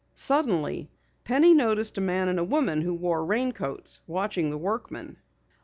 Suddenly 0.15 0.89
Penny 1.25 1.53
noticed 1.53 1.95
a 1.95 2.01
man 2.01 2.27
and 2.27 2.49
woman 2.49 2.81
who 2.81 2.91
wore 2.91 3.23
raincoats, 3.23 4.01
watching 4.07 4.49
the 4.49 4.57
workmen. 4.57 5.17